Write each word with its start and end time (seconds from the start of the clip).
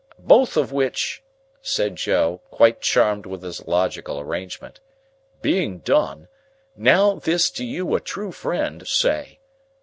Both 0.17 0.57
of 0.57 0.71
which," 0.71 1.21
said 1.61 1.95
Joe, 1.95 2.41
quite 2.49 2.81
charmed 2.81 3.27
with 3.27 3.43
his 3.43 3.67
logical 3.67 4.19
arrangement, 4.19 4.79
"being 5.43 5.77
done, 5.77 6.27
now 6.75 7.19
this 7.19 7.51
to 7.51 7.63
you 7.63 7.93
a 7.93 8.01
true 8.01 8.31
friend, 8.31 8.87
say. 8.87 9.37